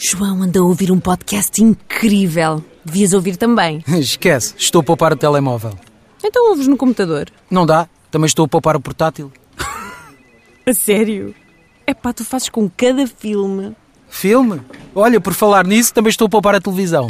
João 0.00 0.42
anda 0.42 0.60
a 0.60 0.62
ouvir 0.62 0.92
um 0.92 1.00
podcast 1.00 1.60
incrível. 1.60 2.64
Devias 2.84 3.12
ouvir 3.12 3.36
também. 3.36 3.82
Esquece, 3.98 4.54
estou 4.56 4.80
a 4.80 4.84
poupar 4.84 5.12
o 5.12 5.16
telemóvel. 5.16 5.72
Então 6.24 6.50
ouves 6.50 6.68
no 6.68 6.76
computador. 6.76 7.28
Não 7.50 7.66
dá, 7.66 7.88
também 8.08 8.26
estou 8.26 8.44
a 8.44 8.48
poupar 8.48 8.76
o 8.76 8.80
portátil. 8.80 9.32
A 10.64 10.72
sério? 10.72 11.34
É 11.84 11.92
pá, 11.92 12.12
tu 12.12 12.24
fazes 12.24 12.48
com 12.48 12.70
cada 12.70 13.08
filme. 13.08 13.74
Filme? 14.08 14.60
Olha, 14.94 15.20
por 15.20 15.34
falar 15.34 15.66
nisso, 15.66 15.92
também 15.92 16.10
estou 16.10 16.26
a 16.26 16.30
poupar 16.30 16.54
a 16.54 16.60
televisão. 16.60 17.08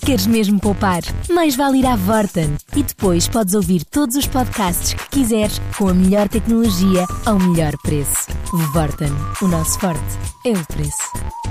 Queres 0.00 0.26
mesmo 0.26 0.58
poupar? 0.58 1.02
Mais 1.30 1.54
vale 1.54 1.78
ir 1.80 1.86
à 1.86 1.96
Vorten. 1.96 2.56
E 2.74 2.82
depois 2.82 3.28
podes 3.28 3.54
ouvir 3.54 3.84
todos 3.84 4.16
os 4.16 4.26
podcasts 4.26 4.94
que 4.94 5.08
quiseres 5.10 5.60
com 5.76 5.88
a 5.88 5.94
melhor 5.94 6.28
tecnologia 6.28 7.06
ao 7.26 7.38
melhor 7.38 7.72
preço. 7.82 8.28
Vorten. 8.72 9.12
O 9.42 9.46
nosso 9.46 9.78
forte 9.78 10.00
é 10.46 10.50
o 10.50 10.66
preço. 10.66 11.41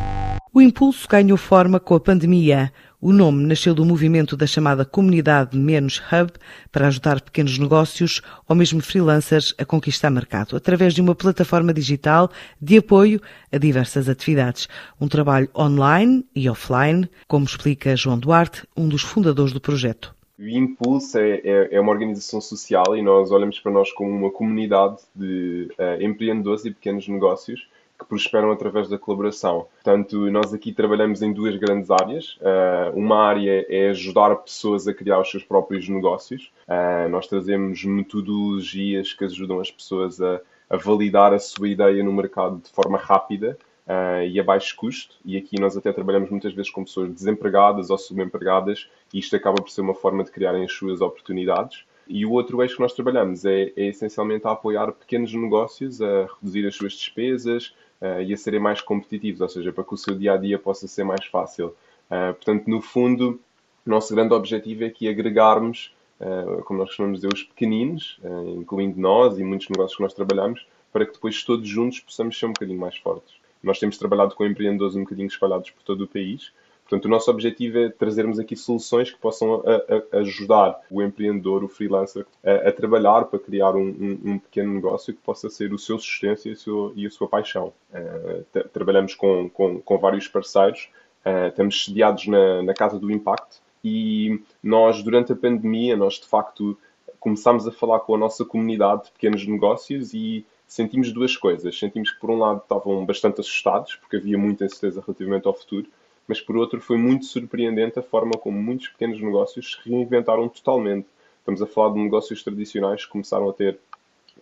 O 0.53 0.59
impulso 0.59 1.07
ganhou 1.07 1.37
forma 1.37 1.79
com 1.79 1.95
a 1.95 1.99
pandemia. 1.99 2.73
O 2.99 3.13
nome 3.13 3.45
nasceu 3.45 3.73
do 3.73 3.85
movimento 3.85 4.35
da 4.35 4.45
chamada 4.45 4.83
Comunidade 4.83 5.57
Menos 5.57 5.99
Hub 6.11 6.33
para 6.69 6.87
ajudar 6.87 7.21
pequenos 7.21 7.57
negócios 7.57 8.21
ou 8.49 8.53
mesmo 8.53 8.81
freelancers 8.81 9.55
a 9.57 9.63
conquistar 9.63 10.09
mercado, 10.09 10.57
através 10.57 10.93
de 10.93 10.99
uma 10.99 11.15
plataforma 11.15 11.73
digital 11.73 12.29
de 12.61 12.79
apoio 12.79 13.21
a 13.49 13.57
diversas 13.57 14.09
atividades. 14.09 14.67
Um 14.99 15.07
trabalho 15.07 15.49
online 15.57 16.25
e 16.35 16.49
offline, 16.49 17.09
como 17.29 17.45
explica 17.45 17.95
João 17.95 18.19
Duarte, 18.19 18.67
um 18.75 18.89
dos 18.89 19.03
fundadores 19.03 19.53
do 19.53 19.61
projeto. 19.61 20.13
O 20.37 20.45
Impulse 20.45 21.17
é, 21.17 21.41
é, 21.45 21.75
é, 21.75 21.79
uma 21.79 21.93
organização 21.93 22.41
social 22.41 22.97
e 22.97 23.01
nós 23.01 23.31
olhamos 23.31 23.57
para 23.61 23.71
nós 23.71 23.89
como 23.93 24.09
uma 24.09 24.31
comunidade 24.31 24.97
de 25.15 25.69
uh, 25.79 26.03
empreendedores 26.03 26.65
e 26.65 26.71
pequenos 26.71 27.07
negócios 27.07 27.69
que 28.01 28.05
prosperam 28.05 28.51
através 28.51 28.89
da 28.89 28.97
colaboração. 28.97 29.67
Portanto, 29.83 30.29
nós 30.31 30.53
aqui 30.53 30.73
trabalhamos 30.73 31.21
em 31.21 31.31
duas 31.31 31.55
grandes 31.55 31.91
áreas. 31.91 32.37
Uh, 32.37 32.97
uma 32.97 33.17
área 33.23 33.65
é 33.69 33.89
ajudar 33.89 34.35
pessoas 34.37 34.87
a 34.87 34.93
criar 34.93 35.19
os 35.19 35.29
seus 35.29 35.43
próprios 35.43 35.87
negócios. 35.87 36.51
Uh, 36.67 37.07
nós 37.09 37.27
trazemos 37.27 37.83
metodologias 37.83 39.13
que 39.13 39.25
ajudam 39.25 39.59
as 39.59 39.69
pessoas 39.69 40.19
a, 40.19 40.41
a, 40.69 40.77
validar 40.77 41.33
a 41.33 41.39
sua 41.39 41.69
ideia 41.69 42.03
no 42.03 42.11
mercado 42.11 42.57
de 42.57 42.69
forma 42.71 42.97
rápida 42.97 43.55
uh, 43.85 44.23
e 44.25 44.39
a 44.39 44.43
baixo 44.43 44.75
custo. 44.75 45.15
E 45.23 45.37
aqui 45.37 45.59
nós 45.59 45.77
até 45.77 45.93
trabalhamos 45.93 46.31
muitas 46.31 46.53
vezes 46.53 46.71
com 46.71 46.83
pessoas 46.83 47.13
desempregadas 47.13 47.91
ou 47.91 47.97
subempregadas 47.97 48.89
e 49.13 49.19
isto 49.19 49.35
acaba 49.35 49.61
por 49.61 49.69
ser 49.69 49.81
uma 49.81 49.93
forma 49.93 50.23
de 50.23 50.31
criarem 50.31 50.63
as 50.63 50.73
suas 50.73 51.01
oportunidades. 51.01 51.85
E 52.07 52.25
o 52.25 52.31
outro 52.31 52.61
eixo 52.61 52.75
que 52.75 52.81
nós 52.81 52.93
trabalhamos 52.93 53.45
é, 53.45 53.71
é, 53.75 53.85
essencialmente 53.87 54.45
a 54.45 54.51
apoiar 54.51 54.91
pequenos 54.91 55.33
negócios 55.33 56.01
a 56.01 56.25
reduzir 56.25 56.67
as 56.67 56.75
suas 56.75 56.93
despesas, 56.93 57.73
uh, 58.01 58.21
e 58.21 58.33
a 58.33 58.37
serem 58.37 58.59
mais 58.59 58.81
competitivos, 58.81 59.41
ou 59.41 59.49
seja, 59.49 59.71
para 59.71 59.83
que 59.83 59.93
o 59.93 59.97
seu 59.97 60.15
dia 60.17 60.33
a 60.33 60.37
dia 60.37 60.57
possa 60.57 60.87
ser 60.87 61.03
mais 61.03 61.25
fácil. 61.25 61.67
Uh, 62.09 62.33
portanto, 62.33 62.67
no 62.67 62.81
fundo, 62.81 63.39
o 63.85 63.89
nosso 63.89 64.13
grande 64.13 64.33
objetivo 64.33 64.83
é 64.83 64.89
que 64.89 65.07
agregarmos, 65.07 65.93
uh, 66.19 66.63
como 66.63 66.79
nós 66.79 66.89
costumamos 66.89 67.19
dizer, 67.21 67.33
os 67.33 67.43
pequeninos, 67.43 68.19
incluindo 68.57 68.99
nós 68.99 69.37
e 69.37 69.43
muitos 69.43 69.69
negócios 69.69 69.95
que 69.95 70.03
nós 70.03 70.13
trabalhamos, 70.13 70.65
para 70.91 71.05
que 71.05 71.13
depois 71.13 71.43
todos 71.43 71.67
juntos 71.67 71.99
possamos 71.99 72.37
ser 72.37 72.47
um 72.47 72.53
bocadinho 72.53 72.79
mais 72.79 72.97
fortes. 72.97 73.35
Nós 73.63 73.79
temos 73.79 73.97
trabalhado 73.97 74.35
com 74.35 74.45
empreendedores 74.45 74.95
um 74.95 75.01
bocadinho 75.01 75.27
espalhados 75.27 75.69
por 75.69 75.83
todo 75.83 76.03
o 76.03 76.07
país 76.07 76.51
Portanto, 76.91 77.05
o 77.05 77.09
nosso 77.09 77.31
objetivo 77.31 77.77
é 77.77 77.89
trazermos 77.89 78.37
aqui 78.37 78.53
soluções 78.53 79.09
que 79.09 79.17
possam 79.17 79.63
a, 79.65 80.17
a 80.17 80.19
ajudar 80.19 80.77
o 80.91 81.01
empreendedor, 81.01 81.63
o 81.63 81.69
freelancer, 81.69 82.25
a, 82.43 82.67
a 82.67 82.71
trabalhar 82.73 83.23
para 83.23 83.39
criar 83.39 83.77
um, 83.77 83.87
um, 83.87 84.31
um, 84.31 84.39
pequeno 84.39 84.73
negócio 84.73 85.13
que 85.13 85.21
possa 85.21 85.49
ser 85.49 85.71
o 85.71 85.79
seu 85.79 85.97
sustento 85.97 86.49
e 86.49 86.51
a 86.51 86.55
sua, 86.57 86.91
e 86.93 87.09
sua 87.09 87.29
paixão. 87.29 87.71
Uh, 87.93 88.69
trabalhamos 88.73 89.15
com, 89.15 89.49
com, 89.51 89.79
com, 89.79 89.97
vários 89.99 90.27
parceiros, 90.27 90.89
uh, 91.25 91.47
estamos 91.47 91.85
sediados 91.85 92.27
na, 92.27 92.61
na 92.61 92.73
Casa 92.73 92.99
do 92.99 93.09
Impacto 93.09 93.61
e 93.81 94.41
nós, 94.61 95.01
durante 95.01 95.31
a 95.31 95.35
pandemia, 95.35 95.95
nós 95.95 96.15
de 96.15 96.27
facto 96.27 96.77
começámos 97.21 97.65
a 97.65 97.71
falar 97.71 98.01
com 98.01 98.15
a 98.15 98.17
nossa 98.17 98.43
comunidade 98.43 99.05
de 99.05 99.11
pequenos 99.11 99.47
negócios 99.47 100.13
e 100.13 100.45
sentimos 100.67 101.13
duas 101.13 101.37
coisas. 101.37 101.79
Sentimos 101.79 102.11
que, 102.11 102.19
por 102.19 102.31
um 102.31 102.37
lado, 102.37 102.59
estavam 102.61 103.05
bastante 103.05 103.39
assustados, 103.39 103.95
porque 103.95 104.17
havia 104.17 104.37
muita 104.37 104.65
incerteza 104.65 105.01
relativamente 105.05 105.47
ao 105.47 105.53
futuro, 105.53 105.87
mas 106.27 106.39
por 106.39 106.57
outro 106.57 106.79
foi 106.79 106.97
muito 106.97 107.25
surpreendente 107.25 107.99
a 107.99 108.01
forma 108.01 108.33
como 108.33 108.61
muitos 108.61 108.87
pequenos 108.89 109.21
negócios 109.21 109.79
se 109.83 109.89
reinventaram 109.89 110.47
totalmente. 110.47 111.07
Estamos 111.39 111.61
a 111.61 111.67
falar 111.67 111.93
de 111.93 111.99
negócios 111.99 112.43
tradicionais 112.43 113.05
que 113.05 113.11
começaram 113.11 113.49
a 113.49 113.53
ter 113.53 113.79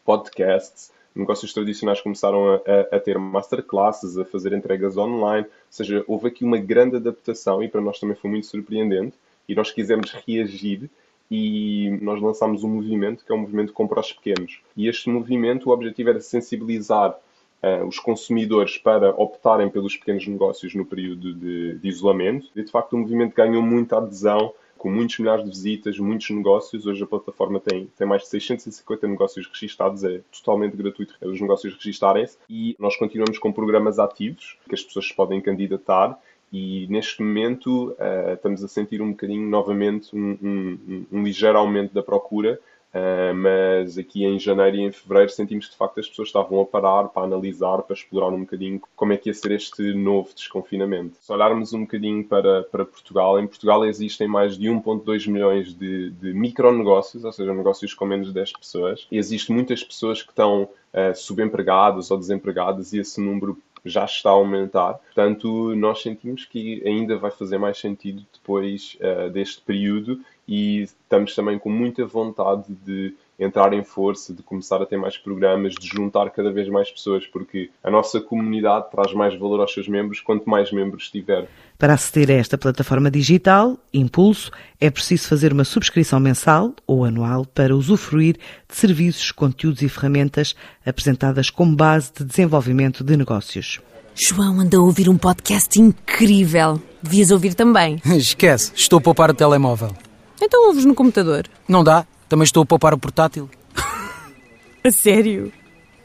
podcasts, 0.06 0.91
negócios 1.16 1.53
tradicionais 1.53 2.01
começaram 2.01 2.53
a, 2.53 2.56
a, 2.56 2.97
a, 2.97 3.00
ter 3.00 3.18
masterclasses, 3.18 4.18
a 4.18 4.25
fazer 4.25 4.53
entregas 4.53 4.97
online, 4.97 5.45
ou 5.45 5.51
seja, 5.69 6.03
houve 6.07 6.28
aqui 6.28 6.44
uma 6.44 6.57
grande 6.57 6.95
adaptação 6.97 7.63
e 7.63 7.68
para 7.68 7.81
nós 7.81 8.00
também 8.00 8.16
foi 8.16 8.29
muito 8.29 8.47
surpreendente 8.47 9.16
e 9.47 9.56
nós 9.56 9.72
quisemos 9.72 10.12
reagir 10.28 10.89
e 11.29 11.97
nós 12.01 12.22
lançámos 12.22 12.63
um 12.63 12.69
movimento 12.69 13.23
que 13.23 13.31
é 13.31 13.35
o 13.35 13.38
um 13.38 13.41
movimento 13.41 13.73
Compra 13.73 14.00
aos 14.00 14.12
Pequenos. 14.12 14.62
E 14.75 14.88
este 14.88 15.09
movimento, 15.09 15.69
o 15.69 15.73
objetivo 15.73 16.09
era 16.09 16.22
sensibilizar 16.22 17.16
uh, 17.63 17.85
os 17.85 17.99
consumidores 17.99 18.77
para 18.77 19.09
optarem 19.11 19.69
pelos 19.69 19.95
pequenos 19.95 20.27
negócios 20.27 20.73
no 20.75 20.85
período 20.85 21.33
de, 21.33 21.77
de 21.77 21.87
isolamento. 21.87 22.47
E, 22.55 22.63
de 22.63 22.71
facto, 22.71 22.93
o 22.93 22.97
movimento 22.97 23.35
ganhou 23.35 23.61
muita 23.61 23.97
adesão, 23.97 24.53
com 24.77 24.89
muitos 24.89 25.19
milhares 25.19 25.43
de 25.43 25.49
visitas, 25.49 25.99
muitos 25.99 26.29
negócios. 26.29 26.85
Hoje 26.85 27.03
a 27.03 27.07
plataforma 27.07 27.59
tem, 27.59 27.89
tem 27.97 28.07
mais 28.07 28.23
de 28.23 28.29
650 28.29 29.07
negócios 29.07 29.47
registados, 29.47 30.03
é 30.03 30.21
totalmente 30.31 30.77
gratuito 30.77 31.15
os 31.21 31.41
negócios 31.41 31.73
registarem-se. 31.75 32.37
E 32.49 32.75
nós 32.79 32.95
continuamos 32.95 33.37
com 33.37 33.51
programas 33.51 33.99
ativos 33.99 34.57
que 34.67 34.75
as 34.75 34.81
pessoas 34.81 35.11
podem 35.11 35.41
candidatar 35.41 36.17
e 36.51 36.87
neste 36.89 37.21
momento 37.21 37.91
uh, 37.91 38.33
estamos 38.33 38.63
a 38.63 38.67
sentir 38.67 39.01
um 39.01 39.11
bocadinho 39.11 39.47
novamente 39.47 40.15
um, 40.15 40.37
um, 40.41 41.05
um, 41.11 41.23
ligeiro 41.23 41.57
aumento 41.57 41.93
da 41.93 42.01
procura 42.01 42.59
Uh, 42.91 43.35
mas 43.35 44.00
aqui 44.00 44.25
em 44.25 44.39
janeiro 44.39 44.77
e 44.77 44.81
em 44.81 44.91
fevereiro 44.91 45.29
sentimos 45.29 45.66
que 45.66 45.72
de 45.73 45.77
facto 45.77 46.00
as 46.00 46.07
pessoas 46.07 46.29
estavam 46.29 46.59
a 46.59 46.66
parar 46.66 47.09
para 47.09 47.23
analisar, 47.23 47.83
para 47.83 47.95
explorar 47.95 48.29
um 48.29 48.39
bocadinho 48.39 48.81
como 48.95 49.13
é 49.13 49.17
que 49.17 49.29
ia 49.29 49.33
ser 49.33 49.51
este 49.51 49.94
novo 49.94 50.29
desconfinamento. 50.33 51.16
Se 51.22 51.31
olharmos 51.31 51.72
um 51.72 51.81
bocadinho 51.81 52.23
para, 52.23 52.63
para 52.63 52.83
Portugal, 52.85 53.39
em 53.39 53.45
Portugal 53.45 53.85
existem 53.85 54.27
mais 54.27 54.57
de 54.57 54.67
1,2 54.67 55.29
milhões 55.29 55.73
de, 55.75 56.09
de 56.09 56.33
micronegócios, 56.33 57.23
ou 57.23 57.31
seja, 57.31 57.53
negócios 57.53 57.94
com 57.94 58.05
menos 58.05 58.29
de 58.29 58.33
10 58.33 58.53
pessoas. 58.53 59.07
E 59.11 59.19
existem 59.19 59.56
muitas 59.56 59.83
pessoas 59.83 60.23
que 60.23 60.31
estão 60.31 60.63
uh, 60.63 61.16
subempregadas 61.16 62.09
ou 62.09 62.17
desempregadas 62.17 62.91
e 62.94 63.00
esse 63.00 63.21
número 63.21 63.56
já 63.85 64.06
está 64.06 64.29
a 64.29 64.34
aumentar. 64.34 64.94
Portanto, 64.95 65.75
nós 65.75 66.01
sentimos 66.01 66.45
que 66.45 66.81
ainda 66.85 67.17
vai 67.17 67.31
fazer 67.31 67.57
mais 67.57 67.78
sentido 67.78 68.25
depois 68.34 68.97
uh, 69.01 69.29
deste 69.29 69.62
período 69.62 70.19
e 70.47 70.84
estamos 70.84 71.35
também 71.35 71.59
com 71.59 71.69
muita 71.69 72.06
vontade 72.06 72.73
de 72.85 73.16
entrar 73.39 73.73
em 73.73 73.83
força, 73.83 74.33
de 74.33 74.44
começar 74.44 74.81
a 74.81 74.85
ter 74.85 74.97
mais 74.97 75.17
programas, 75.17 75.73
de 75.73 75.88
juntar 75.88 76.29
cada 76.31 76.51
vez 76.51 76.67
mais 76.67 76.91
pessoas, 76.91 77.25
porque 77.25 77.69
a 77.83 77.89
nossa 77.89 78.19
comunidade 78.19 78.91
traz 78.91 79.13
mais 79.13 79.38
valor 79.39 79.61
aos 79.61 79.73
seus 79.73 79.88
membros 79.88 80.19
quanto 80.19 80.50
mais 80.50 80.72
membros 80.72 81.09
tiver. 81.09 81.47
Para 81.77 81.94
aceder 81.94 82.29
a 82.31 82.39
esta 82.39 82.57
plataforma 82.57 83.09
digital, 83.09 83.77
Impulso, 83.94 84.51
é 84.79 84.89
preciso 84.89 85.29
fazer 85.29 85.53
uma 85.53 85.63
subscrição 85.63 86.19
mensal 86.19 86.73
ou 86.85 87.05
anual 87.05 87.45
para 87.45 87.75
usufruir 87.75 88.35
de 88.67 88.75
serviços, 88.75 89.31
conteúdos 89.31 89.81
e 89.81 89.88
ferramentas 89.88 90.53
apresentadas 90.85 91.50
como 91.50 91.75
base 91.75 92.11
de 92.17 92.25
desenvolvimento 92.25 93.03
de 93.03 93.16
negócios. 93.16 93.79
João 94.13 94.59
anda 94.59 94.75
a 94.75 94.81
ouvir 94.81 95.07
um 95.07 95.17
podcast 95.17 95.79
incrível. 95.79 96.81
Devias 97.01 97.31
ouvir 97.31 97.53
também. 97.53 98.01
Esquece, 98.17 98.73
estou 98.75 99.00
a 99.00 99.01
poupar 99.01 99.31
o 99.31 99.33
telemóvel. 99.33 99.95
Então 100.41 100.67
ouves 100.67 100.83
no 100.83 100.94
computador. 100.94 101.45
Não 101.67 101.83
dá, 101.83 102.06
também 102.29 102.44
estou 102.44 102.63
a 102.63 102.66
poupar 102.66 102.94
o 102.94 102.97
portátil. 102.97 103.50
a 104.84 104.91
sério? 104.91 105.51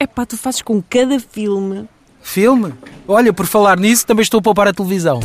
É 0.00 0.06
pá, 0.06 0.26
tu 0.26 0.36
fazes 0.36 0.62
com 0.62 0.82
cada 0.82 1.20
filme. 1.20 1.88
Filme? 2.22 2.72
Olha, 3.06 3.32
por 3.32 3.46
falar 3.46 3.78
nisso, 3.78 4.06
também 4.06 4.22
estou 4.22 4.38
a 4.38 4.42
poupar 4.42 4.66
a 4.66 4.72
televisão. 4.72 5.20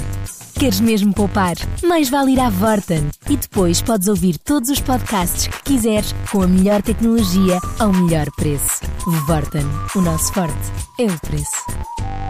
Queres 0.59 0.81
mesmo 0.81 1.13
poupar? 1.13 1.55
Mais 1.81 2.09
vale 2.09 2.33
ir 2.33 2.39
à 2.39 2.49
Vorten. 2.49 3.09
E 3.29 3.37
depois 3.37 3.81
podes 3.81 4.09
ouvir 4.09 4.37
todos 4.37 4.69
os 4.69 4.81
podcasts 4.81 5.47
que 5.47 5.63
quiseres 5.63 6.13
com 6.29 6.41
a 6.41 6.47
melhor 6.47 6.81
tecnologia 6.81 7.59
ao 7.79 7.93
melhor 7.93 8.27
preço. 8.35 8.81
Vorten. 9.25 9.63
O 9.95 10.01
nosso 10.01 10.33
forte 10.33 10.53
é 10.99 11.05
o 11.05 11.19
preço. 11.21 12.28